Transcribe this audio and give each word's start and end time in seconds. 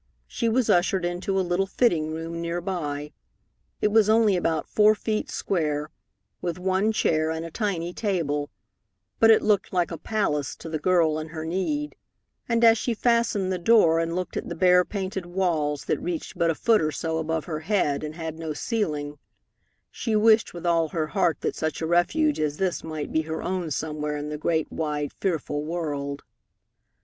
She 0.25 0.49
was 0.49 0.67
ushered 0.67 1.05
into 1.05 1.39
a 1.39 1.45
little 1.45 1.67
fitting 1.67 2.09
room 2.11 2.41
near 2.41 2.59
by. 2.59 3.13
It 3.81 3.89
was 3.89 4.09
only 4.09 4.35
about 4.35 4.67
four 4.67 4.95
feet 4.95 5.29
square, 5.29 5.91
with 6.41 6.57
one 6.57 6.91
chair 6.91 7.29
and 7.29 7.45
a 7.45 7.51
tiny 7.51 7.93
table, 7.93 8.49
but 9.19 9.29
it 9.29 9.43
looked 9.43 9.71
like 9.71 9.91
a 9.91 9.99
palace 9.99 10.55
to 10.55 10.69
the 10.69 10.79
girl 10.79 11.19
in 11.19 11.27
her 11.27 11.45
need, 11.45 11.95
and 12.49 12.63
as 12.63 12.79
she 12.79 12.95
fastened 12.95 13.51
the 13.53 13.59
door 13.59 13.99
and 13.99 14.15
looked 14.15 14.35
at 14.35 14.49
the 14.49 14.55
bare 14.55 14.83
painted 14.83 15.27
walls 15.27 15.85
that 15.85 15.99
reached 16.01 16.35
but 16.35 16.49
a 16.49 16.55
foot 16.55 16.81
or 16.81 16.91
so 16.91 17.19
above 17.19 17.45
her 17.45 17.59
head 17.59 18.03
and 18.03 18.15
had 18.15 18.39
no 18.39 18.53
ceiling, 18.53 19.19
she 19.91 20.15
wished 20.15 20.51
with 20.51 20.65
all 20.65 20.87
her 20.89 21.05
heart 21.09 21.41
that 21.41 21.55
such 21.55 21.79
a 21.79 21.85
refuge 21.85 22.39
as 22.39 22.57
this 22.57 22.83
might 22.83 23.11
be 23.11 23.21
her 23.21 23.43
own 23.43 23.69
somewhere 23.69 24.17
in 24.17 24.29
the 24.29 24.37
great, 24.39 24.71
wide, 24.71 25.13
fearful 25.13 25.63
world. 25.63 26.23